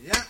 [0.00, 0.27] Yeah.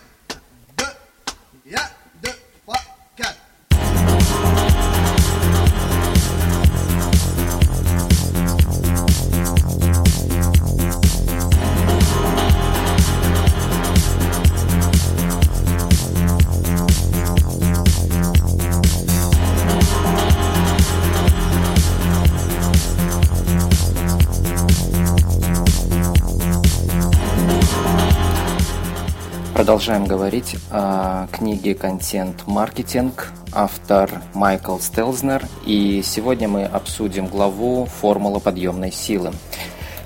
[29.59, 38.93] Продолжаем говорить о книге «Контент-маркетинг», автор Майкл Стелзнер, и сегодня мы обсудим главу «Формула подъемной
[38.93, 39.33] силы».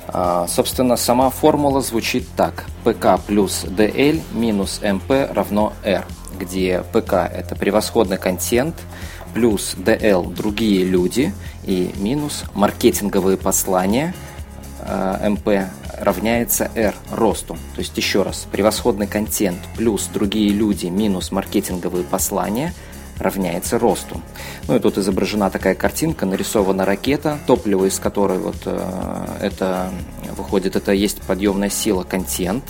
[0.08, 2.64] А, собственно, сама формула звучит так.
[2.82, 6.06] ПК плюс DL минус МП равно R,
[6.38, 8.74] где ПК– это превосходный контент,
[9.34, 11.34] плюс DL– другие люди,
[11.64, 14.14] и минус маркетинговые послания,
[14.80, 15.68] а, МП
[16.02, 17.54] равняется R росту.
[17.74, 22.74] То есть еще раз, превосходный контент плюс другие люди минус маркетинговые послания
[23.18, 24.20] равняется росту.
[24.66, 29.90] Ну и тут изображена такая картинка, нарисована ракета, топливо из которой вот э, это
[30.36, 32.64] выходит, это есть подъемная сила контент.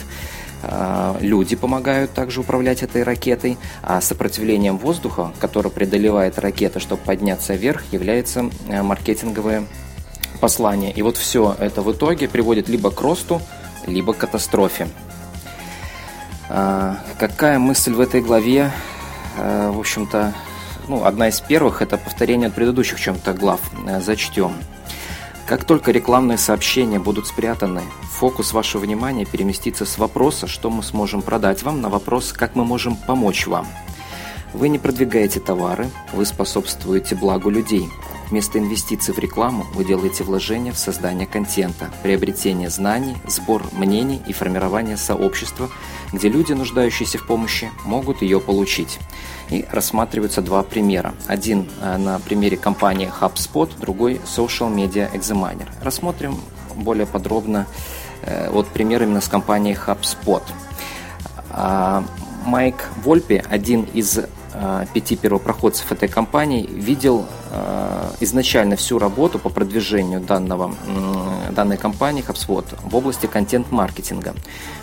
[0.63, 7.55] Э, люди помогают также управлять этой ракетой, а сопротивлением воздуха, которое преодолевает ракета, чтобы подняться
[7.55, 9.65] вверх, является э, маркетинговая
[10.43, 10.91] послание.
[10.91, 13.41] И вот все это в итоге приводит либо к росту,
[13.87, 14.89] либо к катастрофе.
[16.49, 18.73] А, какая мысль в этой главе?
[19.39, 20.35] А, в общем-то,
[20.89, 23.61] ну, одна из первых– это повторение от предыдущих чем-то глав.
[23.87, 24.53] А, зачтем.
[25.47, 31.23] Как только рекламные сообщения будут спрятаны, фокус вашего внимания переместится с вопроса, что мы сможем
[31.23, 33.69] продать вам, на вопрос, как мы можем помочь вам.
[34.55, 37.89] Вы не продвигаете товары, вы способствуете благу людей–
[38.33, 44.33] Вместо инвестиций в рекламу вы делаете вложения в создание контента, приобретение знаний, сбор мнений и
[44.33, 45.69] формирование сообщества,
[46.15, 49.01] где люди, нуждающиеся в помощи, могут ее получить.
[49.51, 51.15] И рассматриваются два примера.
[51.27, 55.69] Один э, на примере компании HubSpot, другой Social Media Examiner.
[55.83, 56.41] Рассмотрим
[56.75, 57.67] более подробно
[58.23, 60.43] э, вот пример именно с компанией HubSpot.
[61.51, 62.03] А,
[62.47, 64.21] Майк Вольпи, один из
[64.95, 70.75] пяти первопроходцев этой компании видел э, изначально всю работу по продвижению данного,
[71.51, 74.35] данной компании HubSpot в области контент-маркетинга.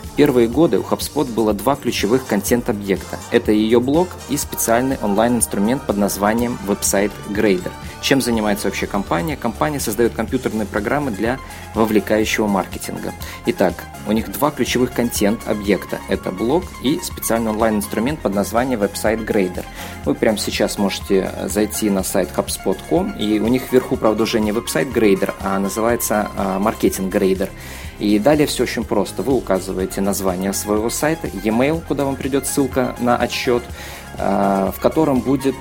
[0.02, 3.16] В первые годы у HubSpot было два ключевых контент-объекта.
[3.30, 7.70] Это ее блог и специальный онлайн-инструмент под названием Website Grader.
[8.00, 9.36] Чем занимается вообще компания?
[9.36, 11.38] Компания создает компьютерные программы для
[11.74, 13.12] вовлекающего маркетинга.
[13.46, 13.74] Итак,
[14.06, 16.00] у них два ключевых контент-объекта.
[16.08, 19.59] Это блог и специальный онлайн-инструмент под названием Website Grader.
[20.04, 24.50] Вы прямо сейчас можете зайти на сайт HubSpot.com и у них вверху, правда, уже не
[24.50, 27.48] Website Grader, а называется Marketing Grader.
[28.00, 29.22] И далее все очень просто.
[29.22, 33.62] Вы указываете название своего сайта, e-mail, куда вам придет ссылка на отчет,
[34.16, 35.54] э, в котором будет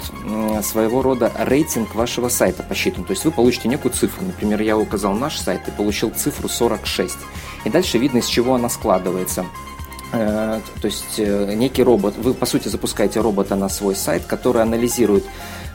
[0.63, 3.03] своего рода рейтинг вашего сайта посчитан.
[3.03, 4.25] То есть вы получите некую цифру.
[4.25, 7.17] Например, я указал наш сайт и получил цифру 46.
[7.65, 9.45] И дальше видно, из чего она складывается.
[10.11, 14.61] Э, то есть э, некий робот, вы по сути запускаете робота на свой сайт, который
[14.61, 15.23] анализирует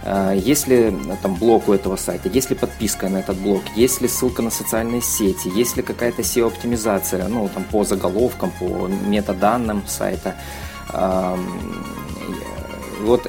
[0.07, 3.63] а, есть ли э, там блок у этого сайта, есть ли подписка на этот блок,
[3.77, 8.89] есть ли ссылка на социальные сети, есть ли какая-то SEO-оптимизация, ну, там, по заголовкам, по
[8.89, 10.35] метаданным сайта.
[13.01, 13.27] Вот,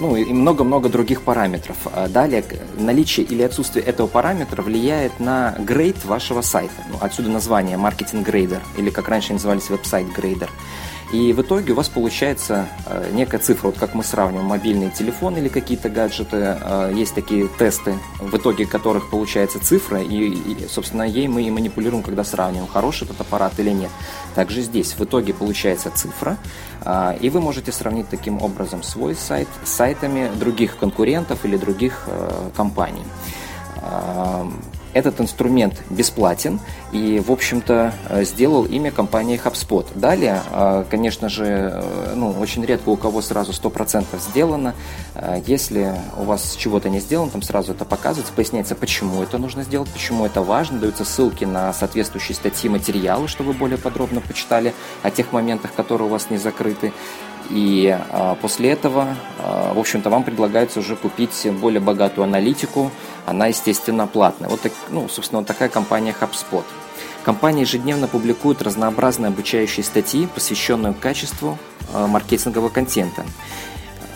[0.00, 1.76] ну, и много-много других параметров.
[1.92, 2.44] А далее,
[2.78, 6.84] наличие или отсутствие этого параметра влияет на грейд вашего сайта.
[6.90, 10.50] Ну, отсюда название маркетинг грейдер, или как раньше назывались веб-сайт грейдер.
[11.12, 15.36] И в итоге у вас получается э, некая цифра, вот как мы сравниваем мобильный телефон
[15.36, 21.26] или какие-то гаджеты, э, есть такие тесты, в итоге которых получается цифра, и, собственно, ей
[21.26, 23.90] мы и манипулируем, когда сравниваем, хороший этот аппарат или нет.
[24.36, 26.36] Также здесь в итоге получается цифра,
[26.84, 32.06] э, и вы можете сравнить таким образом свой сайт с сайтами других конкурентов или других
[32.56, 33.02] компаний.
[34.92, 36.60] Этот инструмент бесплатен
[36.92, 39.86] и, в общем-то, э, сделал имя компании HubSpot.
[39.94, 44.74] Далее, э, конечно же, э, ну, очень редко у кого сразу 100% сделано.
[45.46, 49.88] Если у вас чего-то не сделано, там сразу это показывается, поясняется, почему это нужно сделать,
[49.90, 55.10] почему это важно, даются ссылки на соответствующие статьи, материалы, чтобы вы более подробно почитали о
[55.10, 56.92] тех моментах, которые у вас не закрыты.
[57.48, 62.90] И а, после этого, а, в общем-то, вам предлагается уже купить более богатую аналитику.
[63.26, 64.48] Она, естественно, платная.
[64.48, 66.64] Вот, так, ну, собственно, вот такая компания HubSpot.
[67.24, 71.58] Компания ежедневно публикует разнообразные обучающие статьи, посвященные качеству
[71.92, 73.24] а, маркетингового контента.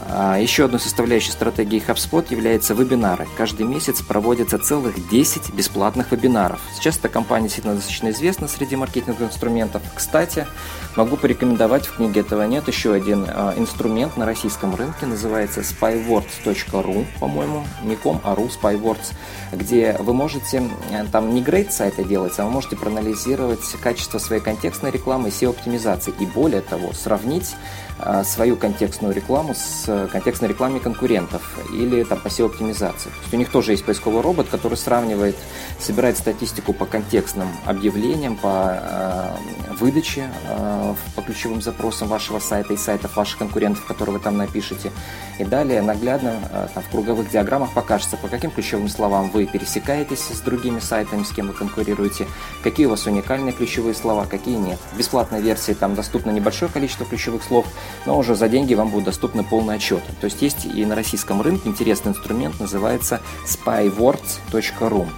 [0.06, 3.26] А, еще одной составляющей стратегии HubSpot является вебинары.
[3.36, 6.60] Каждый месяц проводятся целых 10 бесплатных вебинаров.
[6.74, 9.82] Сейчас эта компания действительно достаточно известна среди маркетинговых инструментов.
[9.94, 10.46] Кстати,
[10.96, 17.06] могу порекомендовать, в книге этого нет, еще один а, инструмент на российском рынке, называется spywords.ru,
[17.18, 19.12] по-моему, не ком, а ру, spywords,
[19.52, 24.42] где вы можете, э, там не грейд сайта делать, а вы можете проанализировать качество своей
[24.42, 26.12] контекстной рекламы SEO-оптимизации.
[26.20, 27.54] И более того, сравнить
[27.98, 31.42] а, свою контекстную рекламу с э, контекстной рекламой конкурентов
[31.72, 33.08] или там по SEO-оптимизации.
[33.08, 35.36] То есть у них тоже есть поисковый робот, который сравнивает,
[35.78, 39.36] собирает статистику по контекстным объявлениям, по э,
[39.78, 44.92] выдаче э, по ключевым запросам вашего сайта и сайтов ваших конкурентов, которые вы там напишете.
[45.38, 50.28] И далее наглядно э, там, в круговых диаграммах покажется, по каким ключевым словам вы пересекаетесь
[50.28, 52.26] с другими сайтами, с кем вы конкурируете,
[52.62, 54.78] какие у вас уникальные ключевые слова, какие нет.
[54.92, 57.66] В бесплатной версии там доступно небольшое количество ключевых слов,
[58.06, 60.12] но уже за деньги вам будут доступны полные отчеты.
[60.20, 65.08] То есть есть и на российском рынке интересный инструмент, называется spywords.ru.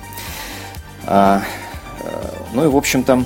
[1.04, 1.42] А,
[2.00, 3.24] э, ну и, в общем-то,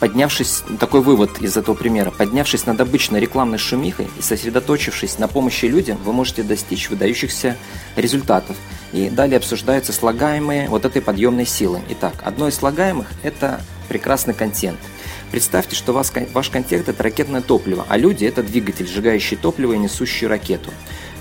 [0.00, 5.66] поднявшись, такой вывод из этого примера, поднявшись над обычной рекламной шумихой и сосредоточившись на помощи
[5.66, 7.56] людям, вы можете достичь выдающихся
[7.94, 8.56] результатов.
[8.92, 11.80] И далее обсуждаются слагаемые вот этой подъемной силы.
[11.90, 14.78] Итак, одно из слагаемых– это прекрасный контент–
[15.32, 19.78] Представьте, что вас, ваш контекст– это ракетное топливо, а люди– это двигатель, сжигающий топливо и
[19.78, 20.70] несущий ракету.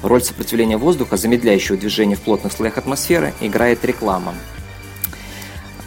[0.03, 4.33] Роль сопротивления воздуха, замедляющего движение в плотных слоях атмосферы, играет реклама.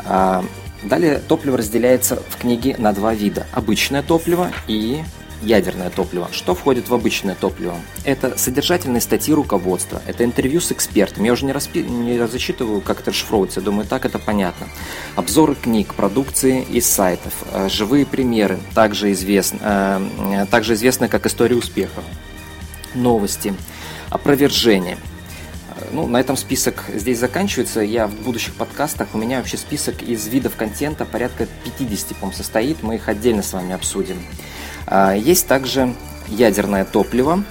[0.06, 0.42] А,
[0.82, 5.02] далее топливо разделяется в книге на два вида– обычное топливо и
[5.42, 6.28] ядерное топливо.
[6.32, 7.76] Что входит в обычное топливо?
[8.04, 11.26] Это содержательные статьи руководства, это интервью с экспертами.
[11.26, 11.82] Я уже не, распи...
[11.82, 14.68] не зачитываю, как это расшифровывается, думаю, так это понятно.
[15.16, 21.56] Обзоры книг, продукции из сайтов, э, живые примеры, также, известны, э, также известны как история
[21.56, 22.02] успеха,
[22.94, 23.54] новости,
[24.10, 24.98] опровержение–
[25.92, 27.80] ну, на этом список здесь заканчивается.
[27.80, 32.82] Я в будущих подкастах, у меня вообще список из видов контента порядка 50, по состоит.
[32.82, 34.16] Мы их отдельно с вами обсудим.
[34.86, 35.94] А, есть также
[36.28, 37.44] ядерное топливо,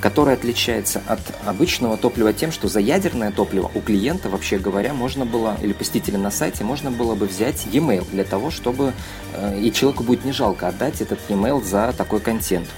[0.00, 5.26] которое отличается от обычного топлива тем, что за ядерное топливо у клиента, вообще говоря, можно
[5.26, 8.92] было, или посетителя на сайте, можно было бы взять e-mail для того, чтобы
[9.34, 12.68] э, и человеку будет не жалко отдать этот e-mail за такой контент.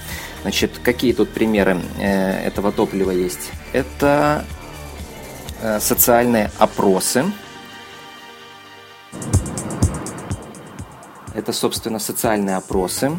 [0.41, 3.49] Значит, какие тут примеры э, этого топлива есть?
[3.73, 4.45] Это
[5.61, 7.25] Э, социальные опросы.
[11.33, 13.11] Это, собственно, социальные опросы.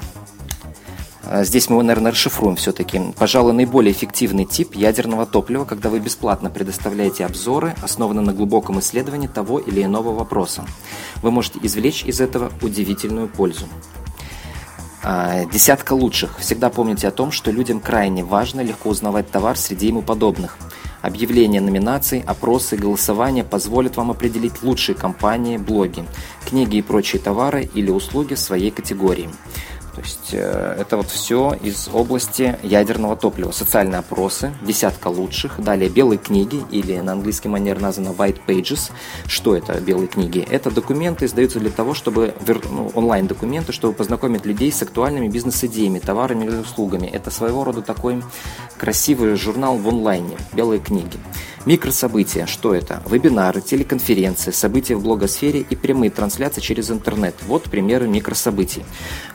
[1.26, 3.00] Э, здесь мы наверное, расшифруем все-таки.
[3.18, 9.26] Пожалуй, наиболее эффективный тип ядерного топлива, когда вы бесплатно предоставляете обзоры, основанные на глубоком исследовании
[9.26, 10.64] того или иного вопроса.
[11.22, 13.66] Вы можете извлечь из этого удивительную пользу.
[15.02, 16.38] Э, десятка лучших.
[16.38, 20.58] Всегда помните о том, что людям крайне важно легко узнавать товар среди ему подобных.
[21.02, 26.04] Объявление номинаций, опросы, голосования позволят вам определить лучшие компании, блоги,
[26.44, 29.28] книги и прочие товары или услуги в своей категории.
[29.96, 33.50] То есть э, это вот все из области ядерного топлива.
[33.50, 35.58] Социальные опросы, десятка лучших.
[35.58, 38.92] Далее белые книги или на английский манер названо white pages.
[39.26, 40.46] Что это белые книги?
[40.50, 42.34] Это документы издаются для того, чтобы
[42.70, 47.06] ну, онлайн-документы, чтобы познакомить людей с актуальными бизнес-идеями, товарами или услугами.
[47.06, 48.22] Это своего рода такой
[48.76, 50.36] красивый журнал в онлайне.
[50.52, 51.18] Белые книги.
[51.66, 52.46] Микрособытия.
[52.46, 53.02] Что это?
[53.10, 57.34] Вебинары, телеконференции, события в блогосфере и прямые трансляции через интернет.
[57.48, 58.84] Вот примеры микрособытий.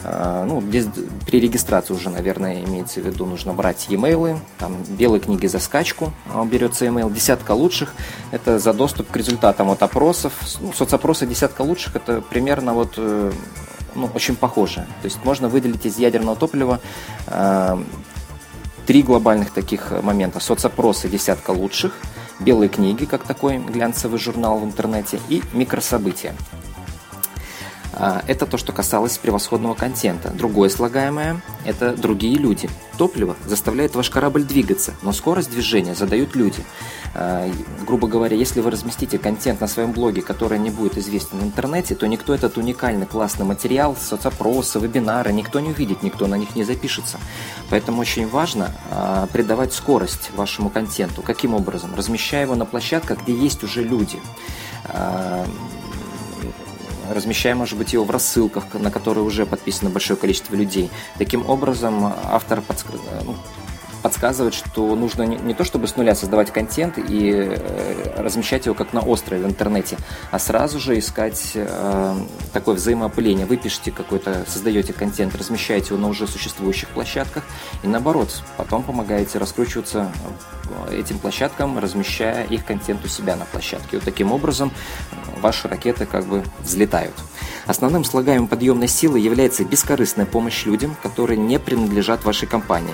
[0.05, 0.85] А, ну, здесь
[1.27, 6.13] при регистрации уже, наверное, имеется в виду, нужно брать e-mail, там белые книги за скачку
[6.33, 7.93] а, берется email, десятка лучших,
[8.31, 10.31] это за доступ к результатам от опросов.
[10.61, 13.33] Ну, соцопросы десятка лучших, это примерно вот э,
[13.93, 14.87] ну, очень похоже.
[15.01, 16.79] То есть можно выделить из ядерного топлива
[17.27, 17.77] э,
[18.85, 20.39] три глобальных таких момента.
[20.39, 21.93] Соцопросы десятка лучших–
[22.43, 26.35] белые книги, как такой глянцевый журнал в интернете, и микрособытия.
[28.03, 30.31] А, это то, что касалось превосходного контента.
[30.31, 32.67] Другое слагаемое– это другие люди.
[32.97, 36.63] Топливо заставляет ваш корабль двигаться, но скорость движения задают люди.
[37.13, 37.47] А,
[37.85, 41.93] грубо говоря, если вы разместите контент на своем блоге, который не будет известен в интернете,
[41.93, 46.63] то никто этот уникальный классный материал, соцопросы, вебинары, никто не увидит, никто на них не
[46.63, 47.19] запишется.
[47.69, 51.21] Поэтому очень важно а, придавать скорость вашему контенту.
[51.21, 51.93] Каким образом?
[51.95, 54.19] Размещая его на площадках, где есть уже люди
[57.09, 60.89] размещая, может быть, его в рассылках, на которые уже подписано большое количество людей.
[61.17, 62.87] Таким образом, автор подск...
[63.25, 63.35] ну,
[64.01, 67.90] подсказывает, что нужно не, не то чтобы с нуля создавать контент и э,
[68.21, 69.97] размещать его как на острове в интернете,
[70.31, 72.15] а сразу же искать э,
[72.53, 73.45] такое взаимоопыление.
[73.45, 77.43] Вы пишете какой-то, создаете контент, размещаете его на уже существующих площадках
[77.83, 80.11] и наоборот, потом помогаете раскручиваться
[80.91, 83.97] этим площадкам, размещая их контент у себя на площадке.
[83.97, 84.71] Вот таким образом
[85.41, 87.13] ваши ракеты как бы взлетают.
[87.65, 92.93] Основным слагаемым подъемной силы является бескорыстная помощь людям, которые не принадлежат вашей компании.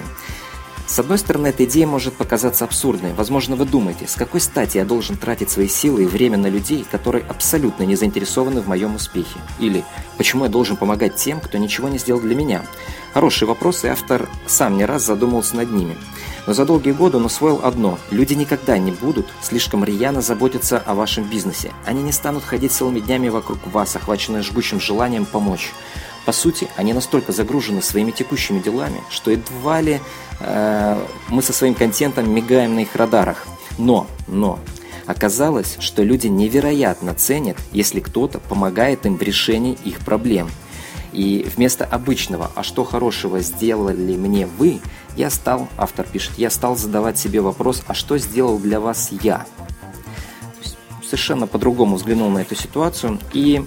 [0.88, 3.14] С одной стороны, эта идея может показаться абсурдной.
[3.14, 6.86] Возможно, вы думаете, с какой стати я должен тратить свои силы и время на людей,
[6.90, 9.38] которые абсолютно не заинтересованы в моем успехе?
[9.60, 9.84] Или
[10.18, 12.66] почему я должен помогать тем, кто ничего не сделал для меня?
[13.14, 15.98] Хороший вопрос, и автор сам не раз задумывался над ними.
[16.48, 20.94] Но за долгие годы он усвоил одно– люди никогда не будут слишком рьяно заботиться о
[20.94, 21.74] вашем бизнесе.
[21.86, 25.74] Они не станут ходить целыми днями вокруг вас, охваченные жгучим желанием помочь.
[26.28, 30.02] По сути, они настолько загружены своими текущими делами, что едва ли
[30.42, 33.48] э, мы со своим контентом мигаем на их радарах.
[33.78, 34.60] Но, но,
[35.06, 40.50] оказалось, что люди невероятно ценят, если кто-то помогает им в решении их проблем–
[41.14, 44.82] и вместо обычного «а что хорошего сделали мне вы?»
[45.16, 49.46] я стал, автор пишет, я стал задавать себе вопрос «а что сделал для вас я?»
[51.04, 53.66] Совершенно по-другому взглянул на эту ситуацию и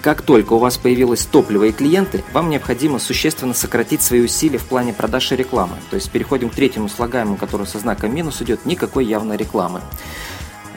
[0.00, 4.64] как только у вас появилось топливо и клиенты, вам необходимо существенно сократить свои усилия в
[4.64, 5.76] плане продаж и рекламы.
[5.90, 9.82] То есть переходим к третьему слагаемому, который со знаком минус идет, никакой явной рекламы.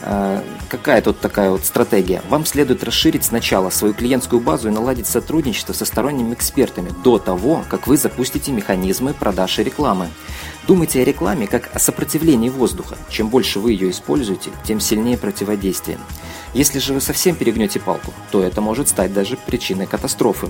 [0.01, 2.21] Э, какая тут такая вот стратегия?
[2.29, 7.63] Вам следует расширить сначала свою клиентскую базу и наладить сотрудничество со сторонними экспертами до того,
[7.69, 10.09] как вы запустите механизмы продаж и рекламы.
[10.67, 12.97] Думайте о рекламе как о сопротивлении воздуха.
[13.09, 15.97] Чем больше вы ее используете, тем сильнее противодействие.
[16.53, 20.49] Если же вы совсем перегнете палку, то это может стать даже причиной катастрофы.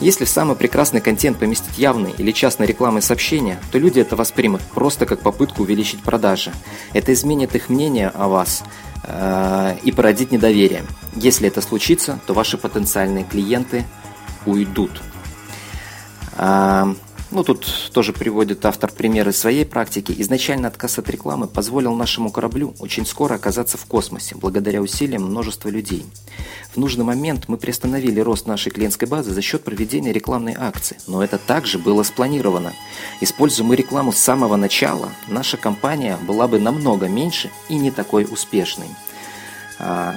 [0.00, 4.62] Если в самый прекрасный контент поместить явные или частные рекламы сообщения, то люди это воспримут
[4.74, 6.52] просто как попытку увеличить продажи.
[6.92, 8.62] Это изменит их мнение о вас
[9.04, 10.84] э, и породит недоверие.
[11.14, 13.84] Если это случится, то ваши потенциальные клиенты
[14.46, 15.02] уйдут.
[16.36, 16.94] Э,
[17.34, 20.14] ну, тут тоже приводит автор примеры своей практики.
[20.18, 25.68] Изначально отказ от рекламы позволил нашему кораблю очень скоро оказаться в космосе, благодаря усилиям множества
[25.68, 26.06] людей.
[26.72, 31.24] В нужный момент мы приостановили рост нашей клиентской базы за счет проведения рекламной акции, но
[31.24, 32.72] это также было спланировано.
[33.20, 38.28] Используя мы рекламу с самого начала, наша компания была бы намного меньше и не такой
[38.30, 38.88] успешной.
[39.80, 40.14] А,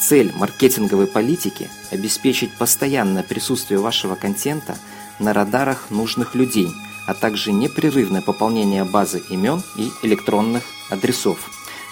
[0.00, 4.78] цель маркетинговой политики– обеспечить постоянное присутствие вашего контента–
[5.18, 6.68] на радарах нужных людей,
[7.06, 11.38] а также непрерывное пополнение базы имен и электронных адресов.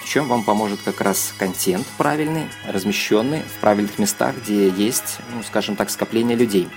[0.02, 5.42] В чем вам поможет как раз контент правильный, размещенный в правильных местах, где есть, ну,
[5.42, 6.68] скажем так, скопление людей.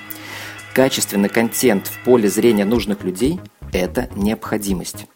[0.73, 3.39] Качественный контент в поле зрения нужных людей–
[3.77, 5.07] это необходимость.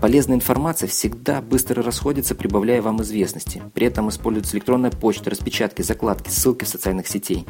[0.00, 3.62] Полезная информация всегда быстро расходится, прибавляя вам известности.
[3.74, 7.46] При этом используются электронная почта, распечатки, закладки, ссылки в социальных сетей,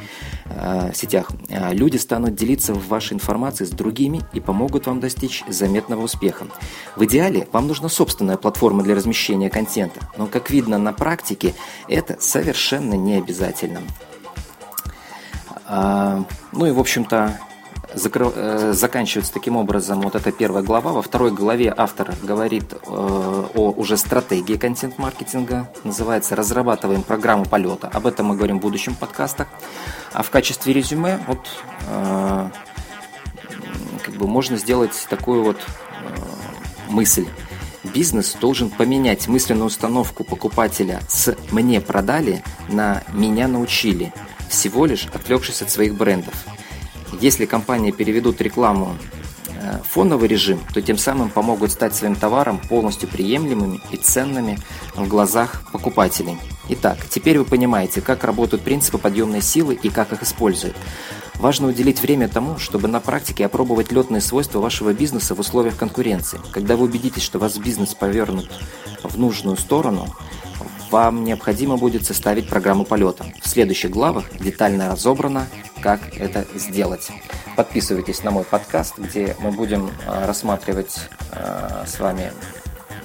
[0.47, 1.31] э, сетях.
[1.49, 6.47] Э, люди станут делиться вашей информацией с другими и помогут вам достичь заметного успеха.
[6.97, 11.55] В идеале вам нужна собственная платформа для размещения контента, но, как видно на практике,
[11.87, 13.83] это совершенно не обязательно.
[15.67, 17.39] А, ну и, в общем-то,
[17.95, 18.31] закры...
[18.35, 20.93] Э, заканчивается таким образом вот эта первая глава.
[20.93, 25.71] Во второй главе автор говорит э, о уже стратегии контент-маркетинга.
[25.85, 27.89] Называется «Разрабатываем программу полета».
[27.89, 29.49] Об этом мы говорим в будущем подкастах.
[30.13, 31.49] А в качестве резюме вот,
[31.89, 32.49] э,
[34.05, 35.59] как бы можно сделать такую вот
[36.89, 37.27] мысль.
[37.85, 44.13] Бизнес должен поменять мысленную установку покупателя с «мне продали» на «меня научили»,
[44.49, 46.35] всего лишь отвлекшись от своих брендов–
[47.21, 48.97] если компании переведут рекламу
[49.49, 54.59] э, в фоновый режим, то тем самым помогут стать своим товаром полностью приемлемыми и ценными
[54.95, 56.39] в глазах покупателей.
[56.69, 60.77] Итак, теперь вы понимаете, как работают принципы подъемной силы и как их используют.
[61.39, 66.41] Важно уделить время тому, чтобы на практике опробовать летные свойства вашего бизнеса в условиях конкуренции.
[66.51, 68.51] Когда вы убедитесь, что ваш бизнес повернут
[69.05, 70.09] в нужную сторону,
[70.91, 73.27] вам необходимо будет составить программу полета.
[73.41, 75.47] В следующих главах детально разобрано,
[75.81, 77.11] как это сделать.
[77.57, 82.33] Подписывайтесь на мой подкаст, где мы будем а, рассматривать а, с вами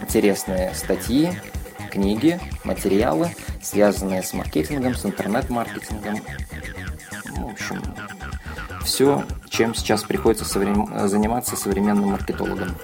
[0.02, 1.32] интересные статьи,
[1.92, 6.20] книги, материалы, связанные с маркетингом, с интернет-маркетингом.
[7.36, 7.82] В общем,
[8.84, 12.76] все, чем сейчас приходится заниматься современным маркетологам.